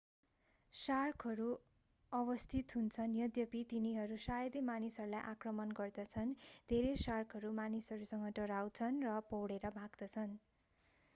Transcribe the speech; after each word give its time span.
शार्कहरू 0.73 1.49
अवस्थित 2.11 2.73
हुन्छन् 2.77 3.11
यद्यपि 3.17 3.59
तिनीहरू 3.67 4.15
शायदै 4.23 4.63
मानिसहरूलाई 4.69 5.27
आक्रमण 5.33 5.75
गर्दछन् 5.79 6.31
धेरै 6.69 6.93
शार्कहरू 7.03 7.51
मानिसहरूसँग 7.59 8.31
डराउँछन् 8.39 9.01
र 9.05 9.13
पौडेर 9.29 9.71
भाग्छन् 9.77 10.33